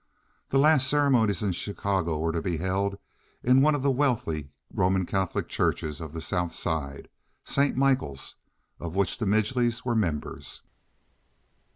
The 0.49 0.57
last 0.57 0.87
ceremonies 0.87 1.43
in 1.43 1.51
Chicago 1.51 2.17
were 2.17 2.31
to 2.31 2.41
be 2.41 2.57
held 2.57 2.97
in 3.43 3.61
one 3.61 3.75
of 3.75 3.83
the 3.83 3.91
wealthy 3.91 4.49
Roman 4.73 5.05
Catholic 5.05 5.47
churches 5.47 6.01
of 6.01 6.11
the 6.11 6.21
South 6.21 6.55
Side, 6.55 7.07
St. 7.43 7.77
Michael's, 7.77 8.35
of 8.79 8.95
which 8.95 9.19
the 9.19 9.27
Midgelys 9.27 9.85
were 9.85 9.93
members. 9.93 10.63